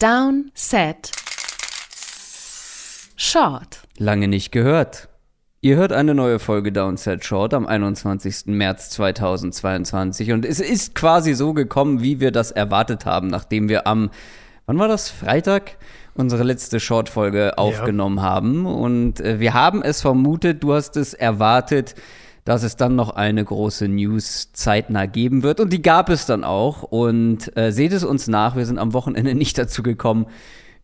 [0.00, 1.10] Down, Set,
[3.16, 3.82] Short.
[3.98, 5.10] Lange nicht gehört.
[5.60, 8.46] Ihr hört eine neue Folge Downset Short am 21.
[8.46, 13.86] März 2022 und es ist quasi so gekommen, wie wir das erwartet haben, nachdem wir
[13.86, 14.08] am,
[14.64, 15.76] wann war das, Freitag?
[16.14, 18.22] unsere letzte Short-Folge aufgenommen ja.
[18.22, 21.94] haben und äh, wir haben es vermutet, du hast es erwartet,
[22.50, 25.60] dass es dann noch eine große News zeitnah geben wird.
[25.60, 26.82] Und die gab es dann auch.
[26.82, 30.26] Und äh, seht es uns nach, wir sind am Wochenende nicht dazu gekommen,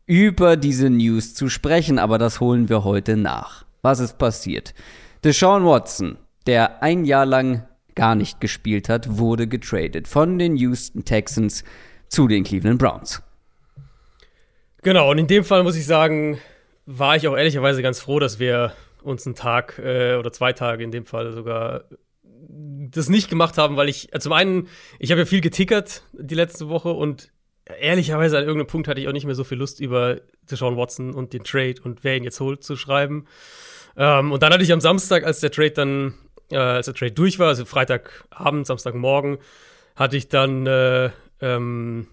[0.07, 3.65] über diese News zu sprechen, aber das holen wir heute nach.
[3.83, 4.75] Was ist passiert?
[5.25, 11.05] Deshaun Watson, der ein Jahr lang gar nicht gespielt hat, wurde getradet von den Houston
[11.05, 11.65] Texans
[12.07, 13.25] zu den Cleveland Browns.
[14.83, 16.39] Genau, und in dem Fall muss ich sagen,
[16.87, 18.73] war ich auch ehrlicherweise ganz froh, dass wir
[19.07, 21.85] uns einen Tag äh, oder zwei Tage in dem Fall sogar
[22.49, 26.35] das nicht gemacht haben, weil ich, äh, zum einen, ich habe ja viel getickert die
[26.35, 27.31] letzte Woche und
[27.81, 30.21] ehrlicherweise an irgendeinem Punkt hatte ich auch nicht mehr so viel Lust über
[30.51, 33.27] Deshaun Watson und den Trade und wer ihn jetzt holt zu schreiben.
[33.97, 36.15] Ähm, und dann hatte ich am Samstag, als der Trade dann,
[36.51, 39.39] äh, als der Trade durch war, also Freitagabend, Samstagmorgen,
[39.97, 41.11] hatte ich dann äh,
[41.41, 42.07] ähm,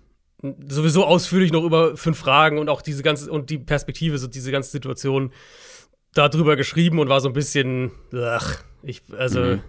[0.68, 4.52] sowieso ausführlich noch über fünf Fragen und auch diese ganze und die Perspektive, so diese
[4.52, 5.32] ganze Situation
[6.14, 9.62] darüber geschrieben und war so ein bisschen, ach, ich, also mhm.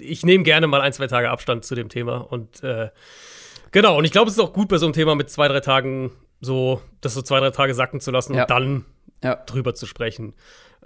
[0.00, 2.90] ich nehme gerne mal ein, zwei Tage Abstand zu dem Thema und äh,
[3.70, 5.60] genau, und ich glaube, es ist auch gut bei so einem Thema mit zwei, drei
[5.60, 8.42] Tagen so, das so zwei, drei Tage sacken zu lassen ja.
[8.42, 8.84] und dann
[9.22, 9.36] ja.
[9.36, 10.34] drüber zu sprechen.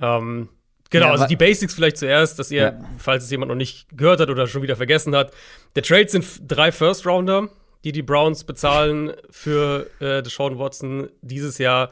[0.00, 0.48] Ähm,
[0.90, 4.20] Genau, ja, also die Basics vielleicht zuerst, dass ihr, falls es jemand noch nicht gehört
[4.20, 5.32] hat oder schon wieder vergessen hat,
[5.74, 7.48] der Trade sind drei First Rounder,
[7.84, 11.90] die die Browns bezahlen für äh, Deshaun Watson dieses Jahr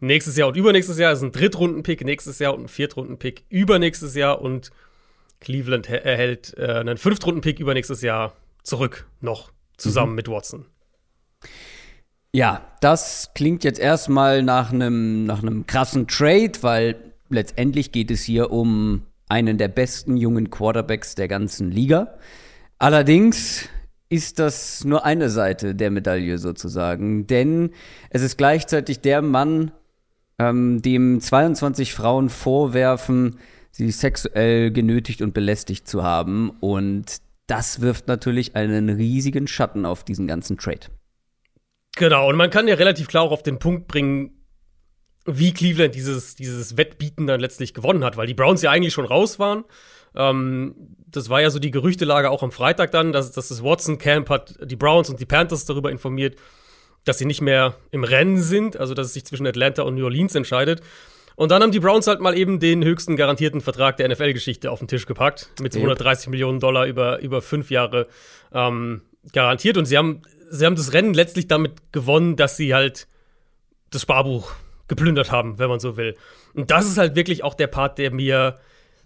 [0.00, 4.40] nächstes Jahr und übernächstes Jahr ist ein Drittrunden-Pick nächstes Jahr und ein Viertrunden-Pick übernächstes Jahr
[4.40, 4.70] und
[5.40, 10.16] Cleveland erhält äh, einen Fünftrunden-Pick übernächstes Jahr zurück noch zusammen mhm.
[10.16, 10.66] mit Watson.
[12.32, 18.22] Ja, das klingt jetzt erstmal nach einem nach einem krassen Trade, weil letztendlich geht es
[18.22, 22.18] hier um einen der besten jungen Quarterbacks der ganzen Liga.
[22.78, 23.68] Allerdings
[24.08, 27.70] ist das nur eine Seite der Medaille sozusagen, denn
[28.10, 29.72] es ist gleichzeitig der Mann,
[30.38, 33.38] ähm, dem 22 Frauen vorwerfen,
[33.70, 36.50] sie sexuell genötigt und belästigt zu haben.
[36.60, 40.88] Und das wirft natürlich einen riesigen Schatten auf diesen ganzen Trade.
[41.96, 44.32] Genau, und man kann ja relativ klar auch auf den Punkt bringen,
[45.24, 49.06] wie Cleveland dieses, dieses Wettbieten dann letztlich gewonnen hat, weil die Browns ja eigentlich schon
[49.06, 49.64] raus waren.
[50.14, 50.74] Ähm,
[51.08, 54.28] das war ja so die Gerüchtelage auch am Freitag dann, dass, dass das Watson Camp
[54.30, 56.36] hat die Browns und die Panthers darüber informiert,
[57.06, 60.04] dass sie nicht mehr im Rennen sind, also dass es sich zwischen Atlanta und New
[60.04, 60.82] Orleans entscheidet.
[61.36, 64.80] Und dann haben die Browns halt mal eben den höchsten garantierten Vertrag der NFL-Geschichte auf
[64.80, 68.08] den Tisch gepackt, mit 230 Millionen Dollar über, über fünf Jahre
[68.52, 69.02] ähm,
[69.32, 69.76] garantiert.
[69.76, 73.06] Und sie haben, sie haben das Rennen letztlich damit gewonnen, dass sie halt
[73.90, 74.52] das Sparbuch
[74.88, 76.16] geplündert haben, wenn man so will.
[76.54, 78.58] Und das ist halt wirklich auch der Part, der mir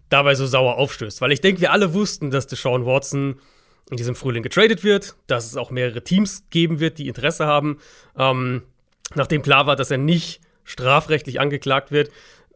[0.09, 1.21] dabei so sauer aufstößt.
[1.21, 3.41] Weil ich denke, wir alle wussten, dass Deshaun Watson
[3.91, 7.79] in diesem Frühling getradet wird, dass es auch mehrere Teams geben wird, die Interesse haben.
[8.17, 8.63] Ähm,
[9.15, 12.11] nachdem klar war, dass er nicht strafrechtlich angeklagt wird,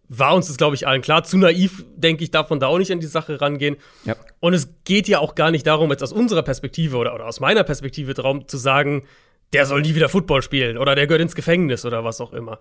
[0.09, 1.25] war uns das, glaube ich, allen klar.
[1.25, 3.77] Zu naiv, denke ich, darf man da auch nicht an die Sache rangehen.
[4.05, 4.17] Ja.
[4.41, 7.41] Und es geht ja auch gar nicht darum, jetzt aus unserer Perspektive oder, oder aus
[7.41, 9.05] meiner Perspektive darum zu sagen,
[9.53, 12.59] der soll nie wieder Football spielen oder der gehört ins Gefängnis oder was auch immer.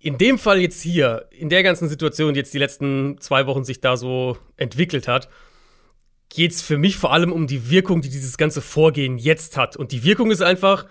[0.00, 3.64] In dem Fall jetzt hier, in der ganzen Situation, die jetzt die letzten zwei Wochen
[3.64, 5.28] sich da so entwickelt hat,
[6.34, 9.76] geht es für mich vor allem um die Wirkung, die dieses ganze Vorgehen jetzt hat.
[9.76, 10.86] Und die Wirkung ist einfach,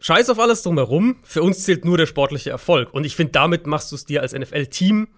[0.00, 2.92] scheiß auf alles drumherum, für uns zählt nur der sportliche Erfolg.
[2.92, 5.08] Und ich finde, damit machst du es dir als NFL-Team,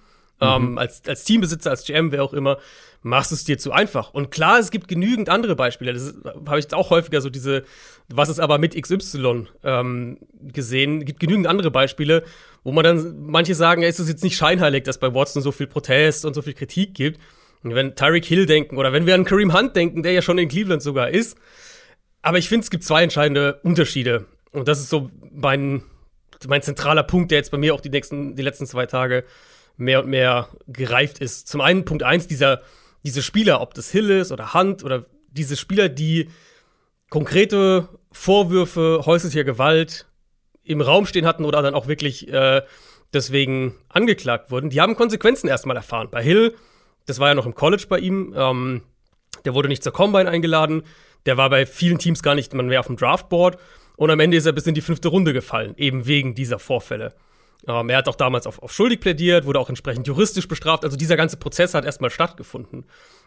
[0.41, 0.79] ähm, mhm.
[0.79, 2.59] als, als Teambesitzer, als GM, wer auch immer,
[3.03, 4.15] machst du es dir zu einfach.
[4.15, 5.93] Und klar, es gibt genügend andere Beispiele.
[5.93, 7.65] Das habe ich jetzt auch häufiger so diese,
[8.09, 11.01] was ist aber mit XY ähm, gesehen.
[11.01, 12.23] Es gibt genügend andere Beispiele,
[12.63, 15.51] wo man dann, manche sagen, ja, ist es jetzt nicht scheinheilig, dass bei Watson so
[15.51, 17.19] viel Protest und so viel Kritik gibt
[17.73, 20.49] wenn Tyreek Hill denken oder wenn wir an Kareem Hunt denken, der ja schon in
[20.49, 21.39] Cleveland sogar ist.
[22.21, 24.27] Aber ich finde, es gibt zwei entscheidende Unterschiede.
[24.53, 25.83] Und das ist so mein,
[26.47, 29.25] mein zentraler Punkt, der jetzt bei mir auch die, nächsten, die letzten zwei Tage
[29.77, 31.49] mehr und mehr gereift ist.
[31.49, 32.63] Zum einen Punkt eins, dieser,
[33.05, 36.29] diese Spieler, ob das Hill ist oder Hunt oder diese Spieler, die
[37.11, 40.07] konkrete Vorwürfe häuslicher Gewalt
[40.63, 42.63] im Raum stehen hatten oder dann auch wirklich äh,
[43.13, 46.09] deswegen angeklagt wurden, die haben Konsequenzen erstmal erfahren.
[46.11, 46.55] Bei Hill
[47.07, 48.35] das war ja noch im College bei ihm.
[48.37, 48.83] Ähm,
[49.45, 50.83] der wurde nicht zur Combine eingeladen.
[51.27, 53.59] Der war bei vielen Teams gar nicht man mehr auf dem Draftboard.
[53.97, 57.15] Und am Ende ist er bis in die fünfte Runde gefallen, eben wegen dieser Vorfälle.
[57.67, 60.85] Ähm, er hat auch damals auf, auf schuldig plädiert, wurde auch entsprechend juristisch bestraft.
[60.85, 62.85] Also dieser ganze Prozess hat erstmal stattgefunden.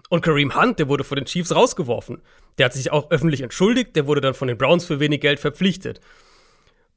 [0.10, 2.22] Und Kareem Hunt, der wurde von den Chiefs rausgeworfen.
[2.58, 5.40] Der hat sich auch öffentlich entschuldigt, der wurde dann von den Browns für wenig Geld
[5.40, 6.02] verpflichtet.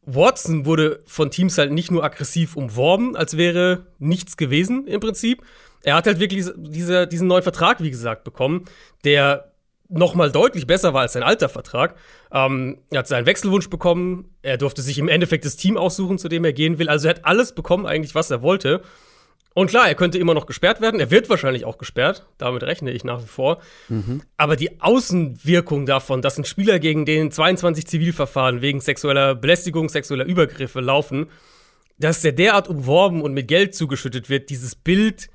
[0.03, 5.43] Watson wurde von Teams halt nicht nur aggressiv umworben, als wäre nichts gewesen im Prinzip.
[5.83, 8.67] Er hat halt wirklich diese, diesen neuen Vertrag, wie gesagt, bekommen,
[9.05, 9.51] der
[9.91, 11.97] noch mal deutlich besser war als sein alter Vertrag.
[12.33, 14.33] Ähm, er hat seinen Wechselwunsch bekommen.
[14.43, 16.89] Er durfte sich im Endeffekt das Team aussuchen, zu dem er gehen will.
[16.89, 18.83] Also er hat alles bekommen, eigentlich, was er wollte.
[19.53, 21.01] Und klar, er könnte immer noch gesperrt werden.
[21.01, 22.25] Er wird wahrscheinlich auch gesperrt.
[22.39, 23.61] Damit rechne ich nach wie vor.
[23.89, 24.23] Mhm.
[24.37, 30.25] Aber die Außenwirkung davon, dass ein Spieler gegen den 22 Zivilverfahren wegen sexueller Belästigung, sexueller
[30.25, 31.27] Übergriffe laufen,
[31.99, 35.29] dass der derart umworben und mit Geld zugeschüttet wird, dieses Bild,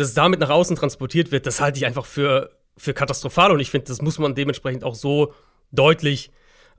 [0.00, 3.52] das damit nach außen transportiert wird, das halte ich einfach für, für katastrophal.
[3.52, 5.32] Und ich finde, das muss man dementsprechend auch so
[5.70, 6.30] deutlich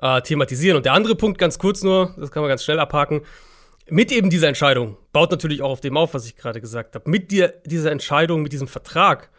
[0.02, 0.78] äh, thematisieren.
[0.78, 3.22] Und der andere Punkt, ganz kurz nur, das kann man ganz schnell abhaken
[3.92, 7.10] mit eben dieser Entscheidung, baut natürlich auch auf dem auf, was ich gerade gesagt habe,
[7.10, 9.30] mit dir, dieser Entscheidung, mit diesem Vertrag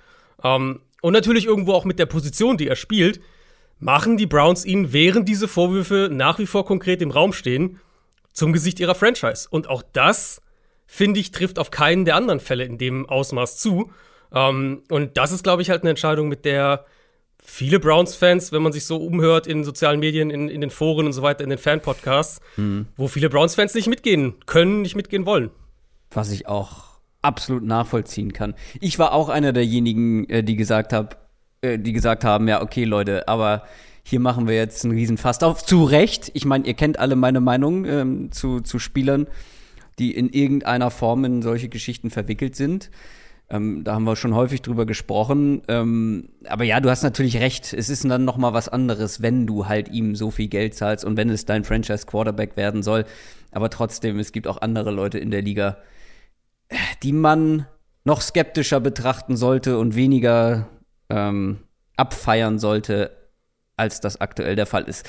[0.45, 3.21] ähm, und natürlich irgendwo auch mit der Position, die er spielt,
[3.79, 7.81] machen die Browns ihn, während diese Vorwürfe nach wie vor konkret im Raum stehen,
[8.33, 9.49] zum Gesicht ihrer Franchise.
[9.51, 10.43] Und auch das,
[10.93, 13.91] finde ich, trifft auf keinen der anderen Fälle in dem Ausmaß zu.
[14.31, 16.85] Ähm, und das ist, glaube ich, halt eine Entscheidung, mit der
[17.43, 21.15] viele Browns-Fans, wenn man sich so umhört in sozialen Medien, in, in den Foren und
[21.15, 22.89] so weiter, in den Fan-Podcasts, mhm.
[22.95, 25.51] wo viele Browns-Fans nicht mitgehen können, nicht mitgehen wollen.
[26.11, 28.55] Was ich auch absolut nachvollziehen kann.
[28.79, 31.31] Ich war auch einer derjenigen, äh, die gesagt hab,
[31.63, 33.63] äh, die gesagt haben, ja, okay, Leute, aber
[34.03, 35.65] hier machen wir jetzt einen riesen Fast auf.
[35.65, 36.31] Zu Recht.
[36.35, 39.27] Ich meine, ihr kennt alle meine Meinung ähm, zu, zu Spielern,
[40.03, 42.91] die in irgendeiner Form in solche Geschichten verwickelt sind.
[43.49, 45.63] Ähm, da haben wir schon häufig drüber gesprochen.
[45.69, 47.73] Ähm, aber ja, du hast natürlich recht.
[47.73, 51.05] Es ist dann noch mal was anderes, wenn du halt ihm so viel Geld zahlst
[51.05, 53.05] und wenn es dein Franchise Quarterback werden soll.
[53.53, 55.77] Aber trotzdem, es gibt auch andere Leute in der Liga,
[57.05, 57.67] die man
[58.03, 60.69] noch skeptischer betrachten sollte und weniger
[61.11, 61.59] ähm,
[61.97, 63.13] abfeiern sollte,
[63.77, 65.09] als das aktuell der Fall ist.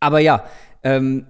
[0.00, 0.44] Aber ja,
[0.82, 1.26] ähm,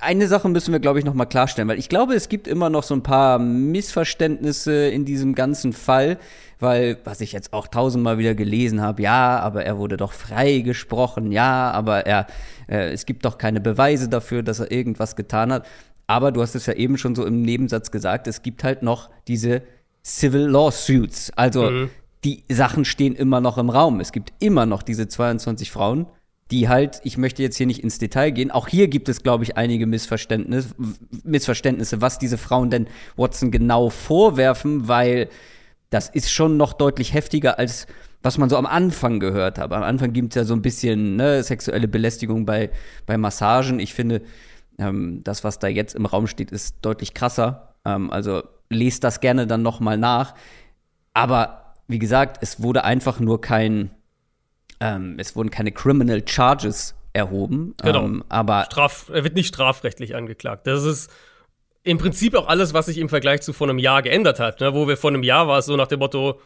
[0.00, 2.70] eine Sache müssen wir, glaube ich, noch mal klarstellen, weil ich glaube, es gibt immer
[2.70, 6.18] noch so ein paar Missverständnisse in diesem ganzen Fall,
[6.58, 11.32] weil, was ich jetzt auch tausendmal wieder gelesen habe, ja, aber er wurde doch freigesprochen,
[11.32, 12.26] ja, aber er,
[12.68, 15.66] äh, es gibt doch keine Beweise dafür, dass er irgendwas getan hat.
[16.06, 19.10] Aber du hast es ja eben schon so im Nebensatz gesagt, es gibt halt noch
[19.28, 19.62] diese
[20.04, 21.32] Civil Lawsuits.
[21.36, 21.90] Also mhm.
[22.24, 24.00] die Sachen stehen immer noch im Raum.
[24.00, 26.06] Es gibt immer noch diese 22 Frauen,
[26.52, 29.42] die halt, ich möchte jetzt hier nicht ins Detail gehen, auch hier gibt es, glaube
[29.42, 30.74] ich, einige Missverständnisse,
[31.24, 35.28] Missverständnisse, was diese Frauen denn Watson genau vorwerfen, weil
[35.88, 37.86] das ist schon noch deutlich heftiger als
[38.24, 39.72] was man so am Anfang gehört hat.
[39.72, 42.70] Am Anfang gibt es ja so ein bisschen ne, sexuelle Belästigung bei,
[43.04, 43.80] bei Massagen.
[43.80, 44.22] Ich finde,
[44.78, 47.74] ähm, das, was da jetzt im Raum steht, ist deutlich krasser.
[47.84, 50.36] Ähm, also lest das gerne dann noch mal nach.
[51.14, 53.90] Aber wie gesagt, es wurde einfach nur kein
[54.82, 57.74] ähm, es wurden keine Criminal Charges erhoben.
[57.82, 58.04] Genau.
[58.04, 60.66] Ähm, aber Straf, er wird nicht strafrechtlich angeklagt.
[60.66, 61.10] Das ist
[61.84, 64.60] im Prinzip auch alles, was sich im Vergleich zu vor einem Jahr geändert hat.
[64.60, 64.74] Ne?
[64.74, 66.40] Wo wir vor einem Jahr war es so nach dem Motto,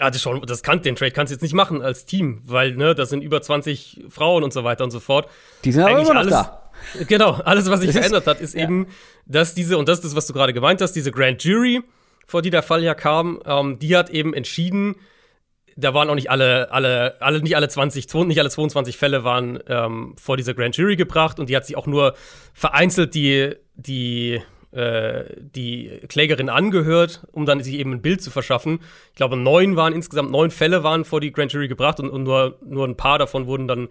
[0.00, 2.74] ah, das, schon, das kann, den Trade kannst du jetzt nicht machen als Team, weil
[2.76, 5.28] ne, das sind über 20 Frauen und so weiter und so fort.
[5.64, 6.70] Die sind aber immer noch alles, da.
[7.06, 8.62] Genau, alles, was sich verändert hat, ist ja.
[8.62, 8.86] eben,
[9.26, 11.82] dass diese, und das ist das, was du gerade gemeint hast, diese Grand Jury,
[12.26, 14.96] vor die der Fall ja kam, ähm, die hat eben entschieden,
[15.76, 19.58] da waren auch nicht alle, alle, alle, nicht alle 20, nicht alle 22 Fälle waren
[19.66, 22.14] ähm, vor dieser Grand Jury gebracht und die hat sich auch nur
[22.52, 24.40] vereinzelt die, die,
[24.72, 28.80] äh, die Klägerin angehört, um dann sich eben ein Bild zu verschaffen.
[29.10, 32.24] Ich glaube, neun waren insgesamt, neun Fälle waren vor die Grand Jury gebracht und, und
[32.24, 33.88] nur, nur ein paar davon wurden dann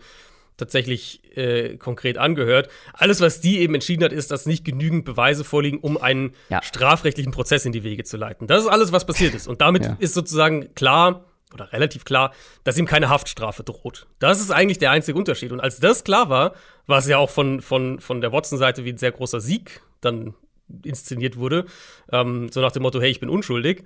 [0.60, 2.70] tatsächlich äh, konkret angehört.
[2.94, 6.62] Alles, was die eben entschieden hat, ist, dass nicht genügend Beweise vorliegen, um einen ja.
[6.62, 8.46] strafrechtlichen Prozess in die Wege zu leiten.
[8.46, 9.48] Das ist alles, was passiert ist.
[9.48, 9.96] Und damit ja.
[10.00, 14.08] ist sozusagen klar, oder relativ klar, dass ihm keine Haftstrafe droht.
[14.20, 15.52] Das ist eigentlich der einzige Unterschied.
[15.52, 16.54] Und als das klar war,
[16.88, 20.36] es ja auch von, von, von der Watson-Seite wie ein sehr großer Sieg dann
[20.84, 21.66] inszeniert wurde.
[22.12, 23.84] Ähm, so nach dem Motto, hey, ich bin unschuldig.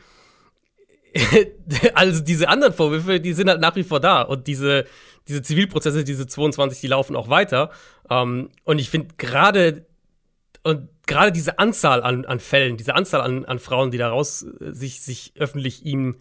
[1.93, 4.21] also diese anderen Vorwürfe, die sind halt nach wie vor da.
[4.23, 4.85] Und diese,
[5.27, 7.71] diese Zivilprozesse, diese 22, die laufen auch weiter.
[8.09, 9.85] Ähm, und ich finde gerade
[10.63, 14.73] und gerade diese Anzahl an, an Fällen, diese Anzahl an, an Frauen, die daraus äh,
[14.73, 16.17] sich, sich öffentlich ihm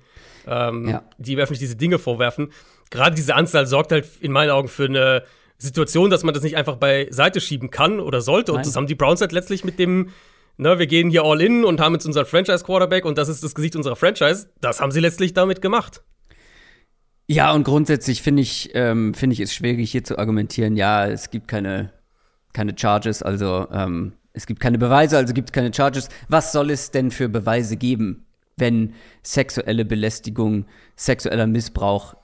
[0.47, 1.03] ähm, ja.
[1.19, 2.53] die ihm öffentlich diese Dinge vorwerfen.
[2.91, 5.25] Gerade diese Anzahl sorgt halt in meinen Augen für eine
[5.59, 8.53] Situation, dass man das nicht einfach beiseite schieben kann oder sollte.
[8.53, 8.59] Nein.
[8.59, 10.11] Und das haben die Browns halt letztlich mit dem,
[10.57, 13.55] ne, wir gehen hier all in und haben jetzt unseren Franchise-Quarterback und das ist das
[13.55, 14.49] Gesicht unserer Franchise.
[14.61, 16.03] Das haben sie letztlich damit gemacht.
[17.29, 21.31] Ja, und grundsätzlich finde ich, ähm, finde ich es schwierig, hier zu argumentieren, ja, es
[21.31, 21.93] gibt keine,
[22.53, 26.09] keine Charges, also ähm, es gibt keine Beweise, also gibt es keine Charges.
[26.29, 28.27] Was soll es denn für Beweise geben?
[28.57, 32.15] wenn sexuelle Belästigung, sexueller Missbrauch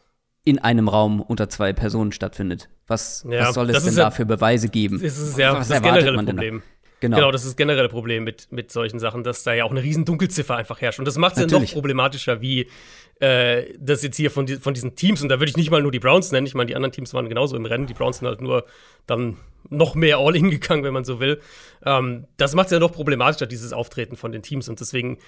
[0.44, 2.68] in einem Raum unter zwei Personen stattfindet.
[2.86, 5.00] Was, ja, was soll es denn da für Beweise geben?
[5.02, 6.62] Das ist ja was das generelle Problem.
[7.00, 7.16] Genau.
[7.16, 9.82] genau, das ist das generelle Problem mit, mit solchen Sachen, dass da ja auch eine
[9.82, 10.98] riesen Dunkelziffer einfach herrscht.
[10.98, 12.68] Und das macht es ja noch problematischer, wie
[13.20, 15.82] äh, das jetzt hier von, die, von diesen Teams, und da würde ich nicht mal
[15.82, 18.18] nur die Browns nennen, ich meine, die anderen Teams waren genauso im Rennen, die Browns
[18.18, 18.64] sind halt nur
[19.06, 19.36] dann
[19.70, 21.40] noch mehr All-In gegangen, wenn man so will.
[21.84, 24.68] Ähm, das macht es ja noch problematischer, dieses Auftreten von den Teams.
[24.68, 25.18] Und deswegen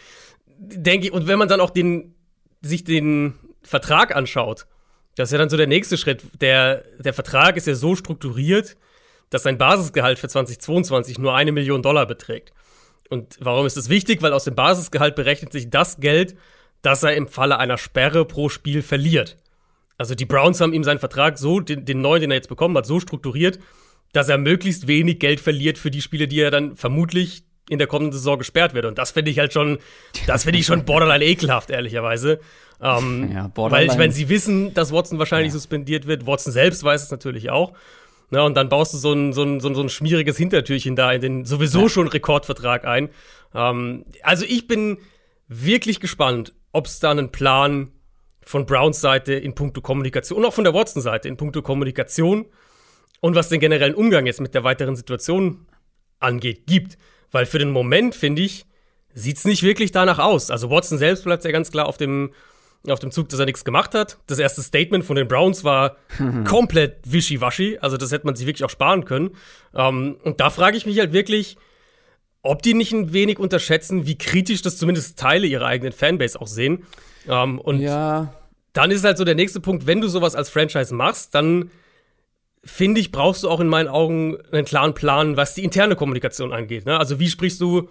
[0.58, 2.14] denke ich, und wenn man dann auch den,
[2.62, 4.66] sich den Vertrag anschaut,
[5.16, 6.22] das ist ja dann so der nächste Schritt.
[6.40, 8.76] Der, der Vertrag ist ja so strukturiert,
[9.30, 12.52] dass sein Basisgehalt für 2022 nur eine Million Dollar beträgt.
[13.08, 14.22] Und warum ist das wichtig?
[14.22, 16.37] Weil aus dem Basisgehalt berechnet sich das Geld,
[16.82, 19.37] das er im Falle einer Sperre pro Spiel verliert.
[19.99, 22.76] Also die Browns haben ihm seinen Vertrag so, den, den neuen, den er jetzt bekommen
[22.76, 23.58] hat, so strukturiert,
[24.12, 27.87] dass er möglichst wenig Geld verliert für die Spiele, die er dann vermutlich in der
[27.87, 28.84] kommenden Saison gesperrt wird.
[28.84, 29.78] Und das finde ich halt schon,
[30.26, 32.40] das finde ich schon borderline ekelhaft, ehrlicherweise.
[32.82, 35.58] Ähm, ja, weil ich meine, sie wissen, dass Watson wahrscheinlich ja.
[35.58, 36.26] suspendiert wird.
[36.26, 37.75] Watson selbst weiß es natürlich auch.
[38.30, 41.20] Na, und dann baust du so ein, so, ein, so, ein, schmieriges Hintertürchen da in
[41.20, 43.10] den sowieso schon Rekordvertrag ein.
[43.54, 44.99] Ähm, also ich bin
[45.49, 47.90] wirklich gespannt, ob es da einen Plan
[48.42, 52.46] von Browns Seite in puncto Kommunikation und auch von der Watson Seite in puncto Kommunikation
[53.20, 55.66] und was den generellen Umgang jetzt mit der weiteren Situation
[56.20, 56.99] angeht, gibt.
[57.32, 58.64] Weil für den Moment, finde ich,
[59.12, 60.50] sieht es nicht wirklich danach aus.
[60.50, 62.32] Also Watson selbst bleibt ja ganz klar auf dem,
[62.88, 64.18] auf dem Zug, dass er nichts gemacht hat.
[64.26, 65.96] Das erste Statement von den Browns war
[66.44, 67.78] komplett wischiwaschi.
[67.80, 69.30] Also das hätte man sich wirklich auch sparen können.
[69.75, 71.56] Ähm, und da frage ich mich halt wirklich,
[72.42, 76.46] ob die nicht ein wenig unterschätzen, wie kritisch das zumindest Teile ihrer eigenen Fanbase auch
[76.46, 76.84] sehen.
[77.28, 78.32] Ähm, und ja.
[78.72, 81.70] dann ist halt so der nächste Punkt, wenn du sowas als Franchise machst, dann
[82.64, 86.52] finde ich, brauchst du auch in meinen Augen einen klaren Plan, was die interne Kommunikation
[86.52, 86.87] angeht.
[86.87, 86.99] Ne?
[86.99, 87.88] Also wie sprichst du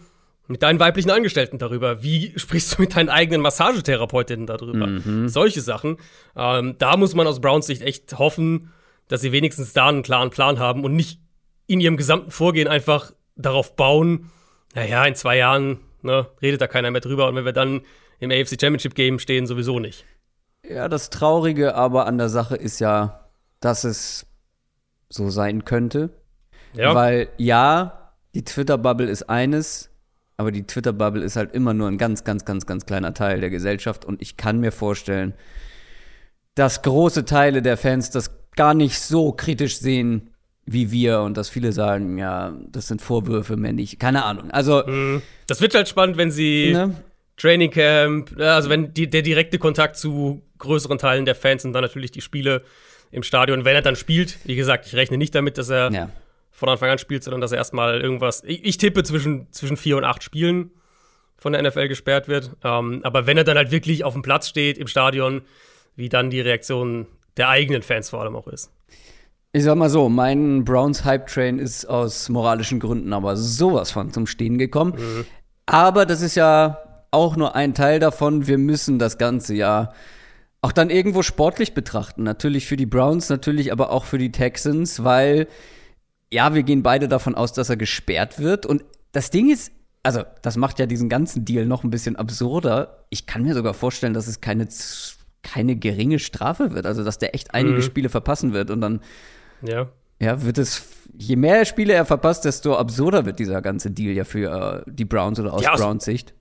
[0.49, 2.01] mit deinen weiblichen Angestellten darüber?
[2.01, 4.87] Wie sprichst du mit deinen eigenen Massagetherapeutinnen darüber?
[4.87, 5.29] Mhm.
[5.29, 5.97] Solche Sachen.
[6.35, 8.71] Ähm, da muss man aus Browns Sicht echt hoffen,
[9.07, 11.21] dass sie wenigstens da einen klaren Plan haben und nicht
[11.67, 14.31] in ihrem gesamten Vorgehen einfach darauf bauen,
[14.73, 17.81] naja, in zwei Jahren ne, redet da keiner mehr drüber und wenn wir dann
[18.19, 20.03] im AFC Championship Game stehen, sowieso nicht.
[20.67, 23.29] Ja, das Traurige aber an der Sache ist ja,
[23.59, 24.25] dass es
[25.09, 26.09] so sein könnte.
[26.73, 26.93] Ja.
[26.95, 29.88] Weil ja, die Twitter-Bubble ist eines,
[30.39, 33.49] aber die Twitter-Bubble ist halt immer nur ein ganz, ganz, ganz, ganz kleiner Teil der
[33.49, 34.05] Gesellschaft.
[34.05, 35.33] Und ich kann mir vorstellen,
[36.55, 40.29] dass große Teile der Fans das gar nicht so kritisch sehen
[40.65, 43.99] wie wir und dass viele sagen, ja, das sind Vorwürfe, männlich.
[43.99, 44.49] Keine Ahnung.
[44.51, 44.81] Also.
[44.87, 45.21] Mhm.
[45.47, 46.95] Das wird halt spannend, wenn sie ne?
[47.35, 51.81] Training Camp, also wenn die, der direkte Kontakt zu größeren Teilen der Fans und dann
[51.81, 52.63] natürlich die Spiele
[53.11, 54.37] im Stadion, wenn er dann spielt.
[54.45, 56.09] Wie gesagt, ich rechne nicht damit, dass er ja
[56.59, 58.43] von Anfang an spielt, sondern dass er erstmal irgendwas.
[58.45, 60.71] Ich, ich, tippe zwischen, zwischen vier und acht Spielen
[61.37, 62.51] von der NFL gesperrt wird.
[62.63, 65.41] Ähm, aber wenn er dann halt wirklich auf dem Platz steht im Stadion,
[65.95, 68.71] wie dann die Reaktion der eigenen Fans vor allem auch ist.
[69.53, 74.11] Ich sag mal so, mein Browns Hype Train ist aus moralischen Gründen aber sowas von
[74.11, 74.93] zum Stehen gekommen.
[74.97, 75.25] Mhm.
[75.65, 76.79] Aber das ist ja
[77.11, 78.47] auch nur ein Teil davon.
[78.47, 79.93] Wir müssen das ganze ja
[80.61, 82.23] auch dann irgendwo sportlich betrachten.
[82.23, 85.47] Natürlich für die Browns, natürlich aber auch für die Texans, weil
[86.31, 88.65] ja, wir gehen beide davon aus, dass er gesperrt wird.
[88.65, 89.71] Und das Ding ist,
[90.03, 93.05] also, das macht ja diesen ganzen Deal noch ein bisschen absurder.
[93.09, 94.67] Ich kann mir sogar vorstellen, dass es keine,
[95.43, 96.85] keine geringe Strafe wird.
[96.85, 97.81] Also, dass der echt einige mhm.
[97.81, 98.69] Spiele verpassen wird.
[98.69, 99.01] Und dann,
[99.61, 99.89] ja.
[100.19, 100.83] ja, wird es,
[101.17, 105.05] je mehr Spiele er verpasst, desto absurder wird dieser ganze Deal ja für äh, die
[105.05, 106.33] Browns oder aus ja, Browns Sicht.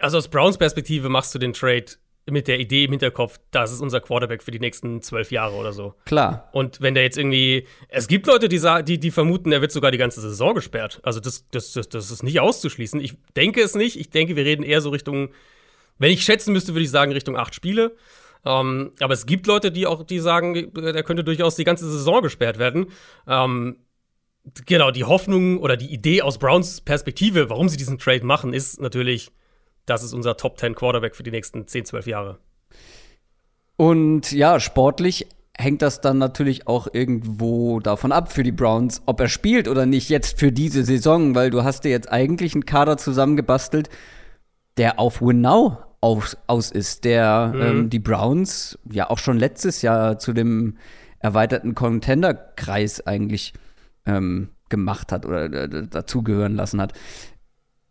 [0.00, 1.86] Also, aus Browns Perspektive machst du den Trade
[2.30, 5.72] mit der Idee im Hinterkopf, das ist unser Quarterback für die nächsten zwölf Jahre oder
[5.72, 5.94] so.
[6.06, 6.48] Klar.
[6.52, 9.90] Und wenn der jetzt irgendwie, es gibt Leute, die, die, die vermuten, er wird sogar
[9.90, 11.00] die ganze Saison gesperrt.
[11.02, 13.00] Also das, das, das, das ist nicht auszuschließen.
[13.00, 13.98] Ich denke es nicht.
[13.98, 15.30] Ich denke, wir reden eher so Richtung,
[15.98, 17.94] wenn ich schätzen müsste, würde ich sagen Richtung acht Spiele.
[18.46, 22.22] Ähm, aber es gibt Leute, die auch, die sagen, er könnte durchaus die ganze Saison
[22.22, 22.86] gesperrt werden.
[23.26, 23.76] Ähm,
[24.66, 28.80] genau, die Hoffnung oder die Idee aus Browns Perspektive, warum sie diesen Trade machen, ist
[28.80, 29.30] natürlich
[29.86, 32.38] das ist unser Top 10 Quarterback für die nächsten 10, 12 Jahre.
[33.76, 35.26] Und ja, sportlich
[35.56, 39.86] hängt das dann natürlich auch irgendwo davon ab für die Browns, ob er spielt oder
[39.86, 43.88] nicht jetzt für diese Saison, weil du hast dir jetzt eigentlich einen Kader zusammengebastelt,
[44.76, 47.62] der auf Winnow aus, aus ist, der mhm.
[47.62, 50.76] ähm, die Browns ja auch schon letztes Jahr zu dem
[51.20, 53.54] erweiterten Contender-Kreis eigentlich
[54.04, 56.92] ähm, gemacht hat oder äh, dazugehören lassen hat.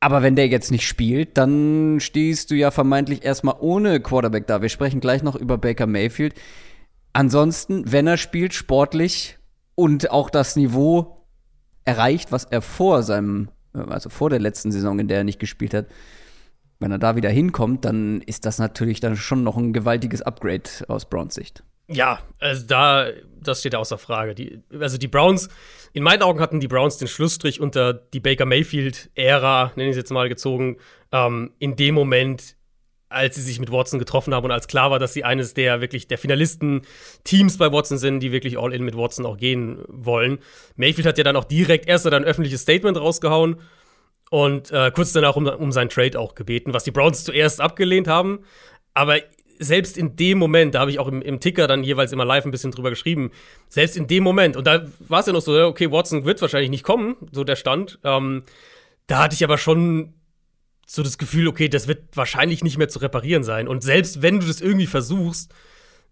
[0.04, 4.62] Aber wenn der jetzt nicht spielt, dann stehst du ja vermeintlich erstmal ohne Quarterback da.
[4.62, 6.34] Wir sprechen gleich noch über Baker Mayfield.
[7.14, 9.38] Ansonsten, wenn er spielt, sportlich
[9.76, 11.24] und auch das Niveau
[11.86, 15.74] erreicht, was er vor seinem, also vor der letzten Saison, in der er nicht gespielt
[15.74, 15.86] hat,
[16.82, 20.70] wenn er da wieder hinkommt, dann ist das natürlich dann schon noch ein gewaltiges Upgrade
[20.90, 21.64] aus Browns Sicht.
[21.88, 23.10] Ja, also da,
[23.42, 24.36] das steht außer Frage.
[24.36, 25.50] Die, also die Browns,
[25.92, 29.98] in meinen Augen hatten die Browns den Schlussstrich unter die Baker Mayfield-Ära, nenne ich es
[29.98, 30.78] jetzt mal, gezogen.
[31.12, 32.56] Ähm, in dem Moment,
[33.10, 35.82] als sie sich mit Watson getroffen haben und als klar war, dass sie eines der
[35.82, 40.40] wirklich der Finalisten-Teams bei Watson sind, die wirklich all in mit Watson auch gehen wollen.
[40.76, 43.62] Mayfield hat ja dann auch direkt erst ein öffentliches Statement rausgehauen
[44.32, 48.08] und äh, kurz danach um, um seinen Trade auch gebeten, was die Browns zuerst abgelehnt
[48.08, 48.40] haben.
[48.96, 49.20] Aber
[49.64, 52.46] selbst in dem Moment, da habe ich auch im, im, Ticker dann jeweils immer live
[52.46, 53.32] ein bisschen drüber geschrieben,
[53.70, 56.70] selbst in dem Moment, und da war es ja noch so, okay, Watson wird wahrscheinlich
[56.70, 58.00] nicht kommen, so der Stand.
[58.04, 58.44] Ähm,
[59.08, 60.14] da hatte ich aber schon
[60.86, 63.68] so das Gefühl, okay, das wird wahrscheinlich nicht mehr zu reparieren sein.
[63.68, 65.54] Und selbst wenn du das irgendwie versuchst,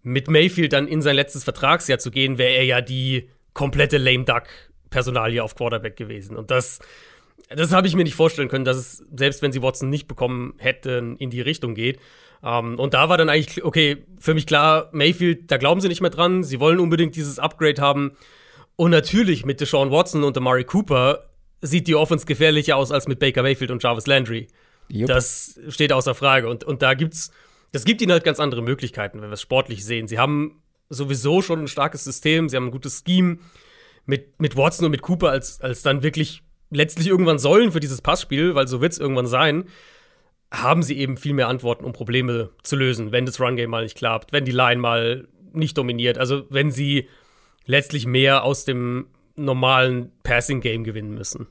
[0.02, 4.24] mit Mayfield dann in sein letztes Vertragsjahr zu gehen, wäre er ja die komplette lame
[4.24, 4.44] duck
[4.90, 6.36] Personalie auf Quarterback gewesen.
[6.36, 6.80] Und das,
[7.48, 10.54] das habe ich mir nicht vorstellen können, dass es, selbst wenn sie Watson nicht bekommen
[10.58, 11.98] hätten, in die Richtung geht.
[12.42, 15.88] Um, ähm, und da war dann eigentlich, okay, für mich klar, Mayfield, da glauben sie
[15.88, 16.42] nicht mehr dran.
[16.42, 18.12] Sie wollen unbedingt dieses Upgrade haben.
[18.74, 21.30] Und natürlich mit Deshaun Watson und Amari Cooper
[21.60, 24.48] sieht die Offense gefährlicher aus als mit Baker Mayfield und Jarvis Landry.
[24.92, 25.06] Yep.
[25.06, 26.48] Das steht außer Frage.
[26.48, 27.30] Und, und da gibt's,
[27.70, 30.08] das gibt ihnen halt ganz andere Möglichkeiten, wenn wir es sportlich sehen.
[30.08, 33.38] Sie haben sowieso schon ein starkes System, sie haben ein gutes Scheme
[34.04, 38.02] mit, mit Watson und mit Cooper als, als dann wirklich letztlich irgendwann sollen für dieses
[38.02, 39.64] Passspiel, weil so wird es irgendwann sein,
[40.52, 43.96] haben sie eben viel mehr Antworten, um Probleme zu lösen, wenn das Run-Game mal nicht
[43.96, 46.18] klappt, wenn die Line mal nicht dominiert.
[46.18, 47.08] Also wenn sie
[47.64, 51.46] letztlich mehr aus dem normalen Passing-Game gewinnen müssen.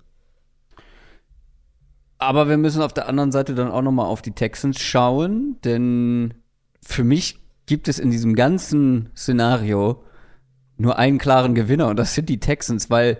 [2.19, 5.57] Aber wir müssen auf der anderen Seite dann auch noch mal auf die Texans schauen,
[5.63, 6.35] denn
[6.83, 10.03] für mich gibt es in diesem ganzen Szenario
[10.77, 13.17] nur einen klaren Gewinner und das sind die Texans, weil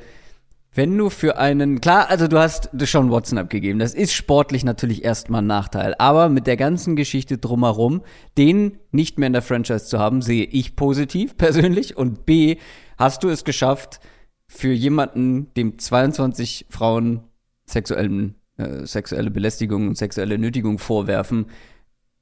[0.73, 5.03] wenn du für einen, klar, also du hast Deshaun Watson abgegeben, das ist sportlich natürlich
[5.03, 8.03] erstmal ein Nachteil, aber mit der ganzen Geschichte drumherum,
[8.37, 12.57] den nicht mehr in der Franchise zu haben, sehe ich positiv persönlich und B,
[12.97, 13.99] hast du es geschafft,
[14.47, 17.21] für jemanden, dem 22 Frauen
[17.65, 21.47] sexuellen äh, sexuelle Belästigung und sexuelle Nötigung vorwerfen,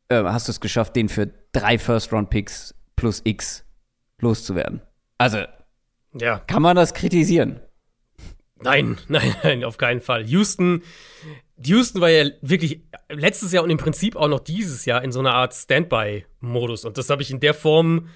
[0.10, 3.66] äh, hast du es geschafft, den für drei First-Round-Picks plus X
[4.22, 4.82] loszuwerden.
[5.18, 5.40] Also,
[6.14, 6.40] ja.
[6.40, 7.60] kann man das kritisieren?
[8.62, 10.26] Nein, nein, nein, auf keinen Fall.
[10.28, 10.84] Houston,
[11.64, 15.20] Houston war ja wirklich letztes Jahr und im Prinzip auch noch dieses Jahr in so
[15.20, 16.86] einer Art Standby-Modus.
[16.86, 18.10] Und das habe ich in der Form,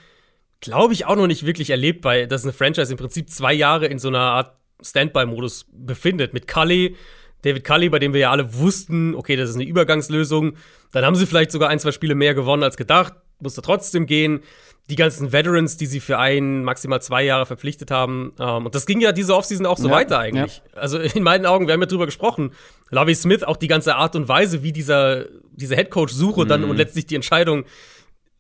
[0.60, 3.88] glaube ich, auch noch nicht wirklich erlebt, weil das eine Franchise im Prinzip zwei Jahre
[3.88, 6.34] in so einer Art Standby-Modus befindet.
[6.34, 6.96] Mit Cully,
[7.44, 10.58] David Cully, bei dem wir ja alle wussten, okay, das ist eine Übergangslösung.
[10.92, 14.42] Dann haben sie vielleicht sogar ein, zwei Spiele mehr gewonnen als gedacht, musste trotzdem gehen.
[14.90, 18.34] Die ganzen Veterans, die sie für ein, maximal zwei Jahre verpflichtet haben.
[18.40, 20.62] Ähm, und das ging ja diese Offseason auch so ja, weiter eigentlich.
[20.74, 20.82] Ja.
[20.82, 22.52] Also in meinen Augen, wir haben ja drüber gesprochen.
[22.90, 26.48] Lovie Smith, auch die ganze Art und Weise, wie dieser, diese Headcoach-Suche mhm.
[26.48, 27.66] dann und letztlich die Entscheidung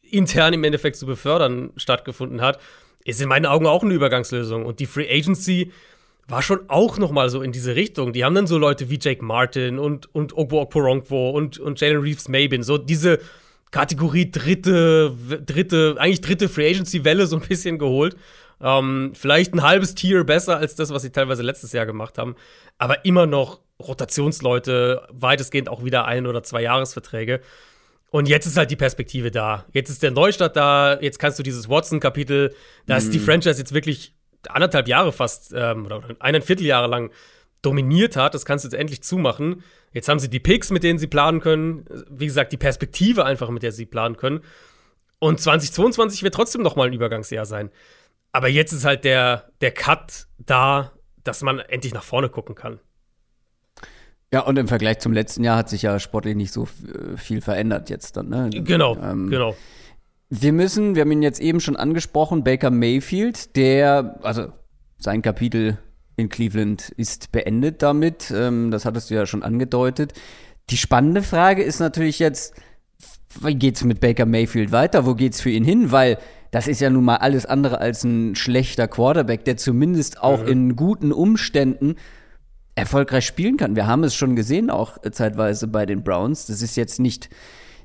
[0.02, 2.60] intern im Endeffekt zu befördern stattgefunden hat,
[3.06, 4.66] ist in meinen Augen auch eine Übergangslösung.
[4.66, 5.72] Und die Free Agency,
[6.28, 8.14] war schon auch noch mal so in diese Richtung.
[8.14, 12.02] Die haben dann so Leute wie Jake Martin und, und Ogbo Okporonkwo und, und Jalen
[12.02, 13.20] Reeves Mabin, so diese
[13.74, 18.16] Kategorie dritte, dritte, eigentlich dritte Free Agency-Welle so ein bisschen geholt.
[18.62, 22.36] Ähm, vielleicht ein halbes Tier besser als das, was sie teilweise letztes Jahr gemacht haben.
[22.78, 27.42] Aber immer noch Rotationsleute, weitestgehend auch wieder ein- oder zwei Jahresverträge.
[28.12, 29.66] Und jetzt ist halt die Perspektive da.
[29.74, 31.00] Jetzt ist der Neustart da.
[31.02, 32.54] Jetzt kannst du dieses Watson-Kapitel,
[32.86, 33.24] da ist die mhm.
[33.24, 34.14] Franchise jetzt wirklich
[34.50, 37.10] anderthalb Jahre fast ähm, oder eineinviertel Jahre lang
[37.64, 38.36] dominiert hat.
[38.36, 39.64] Das kannst du jetzt endlich zumachen.
[39.92, 41.86] Jetzt haben sie die Picks, mit denen sie planen können.
[42.10, 44.42] Wie gesagt, die Perspektive einfach, mit der sie planen können.
[45.20, 47.72] Und 2022 wird trotzdem noch mal ein Übergangsjahr sein.
[48.32, 50.92] Aber jetzt ist halt der, der Cut da,
[51.24, 52.80] dass man endlich nach vorne gucken kann.
[54.34, 57.40] Ja, und im Vergleich zum letzten Jahr hat sich ja sportlich nicht so äh, viel
[57.40, 58.50] verändert jetzt dann, ne?
[58.52, 59.56] Genau, ähm, genau.
[60.30, 64.52] Wir müssen, wir haben ihn jetzt eben schon angesprochen, Baker Mayfield, der, also
[64.98, 65.78] sein Kapitel
[66.16, 68.32] in Cleveland ist beendet damit.
[68.36, 70.14] Ähm, das hattest du ja schon angedeutet.
[70.70, 72.54] Die spannende Frage ist natürlich jetzt,
[73.42, 75.06] wie geht's mit Baker Mayfield weiter?
[75.06, 75.92] Wo geht's für ihn hin?
[75.92, 76.18] Weil
[76.52, 80.48] das ist ja nun mal alles andere als ein schlechter Quarterback, der zumindest auch mhm.
[80.48, 81.96] in guten Umständen
[82.76, 83.76] erfolgreich spielen kann.
[83.76, 86.46] Wir haben es schon gesehen, auch zeitweise bei den Browns.
[86.46, 87.30] Das ist jetzt nicht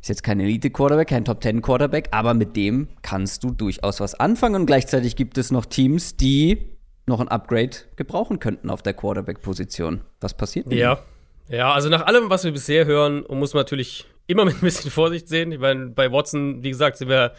[0.01, 4.55] ist jetzt kein Elite-Quarterback, kein Top-10-Quarterback, aber mit dem kannst du durchaus was anfangen.
[4.55, 6.78] Und gleichzeitig gibt es noch Teams, die
[7.09, 10.03] noch ein Upgrade gebrauchen könnten auf der Quarterback-Position.
[10.21, 10.79] Was passiert denn?
[10.79, 11.01] Ja.
[11.51, 14.91] Ja, also nach allem, was wir bisher hören, muss man natürlich immer mit ein bisschen
[14.91, 15.51] Vorsicht sehen.
[15.51, 17.33] Ich meine, bei Watson, wie gesagt, sind wir